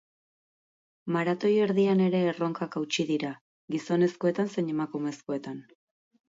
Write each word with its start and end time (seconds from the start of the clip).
Maratoi 1.17 1.51
erdian 1.65 2.01
ere 2.05 2.21
errekorrak 2.29 2.79
hautsi 2.79 3.05
dira, 3.11 3.31
gizonezkoetan 3.77 4.51
zein 4.55 4.73
emakumezkoetan. 4.75 5.63